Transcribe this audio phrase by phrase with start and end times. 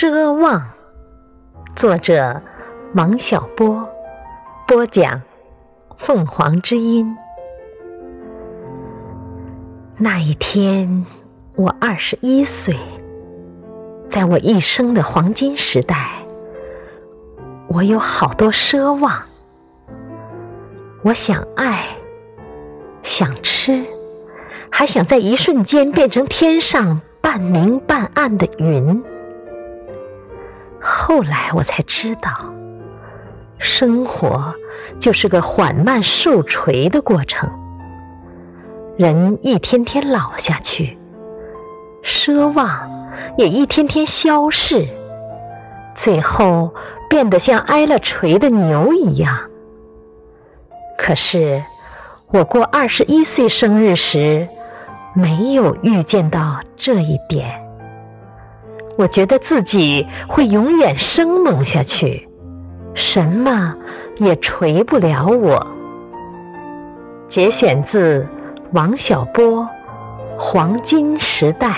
[0.00, 0.62] 奢望，
[1.74, 2.40] 作者
[2.94, 3.84] 王小波，
[4.64, 5.22] 播讲
[5.96, 7.16] 凤凰之音。
[9.96, 11.04] 那一天，
[11.56, 12.78] 我二十一岁，
[14.08, 16.12] 在我一生的黄金时代，
[17.66, 19.20] 我有好多奢望。
[21.02, 21.88] 我想爱，
[23.02, 23.84] 想吃，
[24.70, 29.02] 还想在一瞬间变成天上半明半暗的云。
[31.08, 32.30] 后来我才知道，
[33.56, 34.54] 生活
[35.00, 37.50] 就是个缓慢受锤的过程。
[38.98, 40.98] 人一天天老下去，
[42.04, 43.08] 奢望
[43.38, 44.86] 也一天天消逝，
[45.94, 46.74] 最后
[47.08, 49.34] 变得像挨了锤的牛一样。
[50.98, 51.64] 可是，
[52.26, 54.46] 我过二十一岁生日时，
[55.14, 57.66] 没有预见到这一点。
[58.98, 62.28] 我觉得自己会永远生猛下去，
[62.94, 63.72] 什么
[64.16, 65.64] 也锤不了我。
[67.28, 68.26] 节选自
[68.72, 69.62] 王小波
[70.36, 71.68] 《黄金时代》。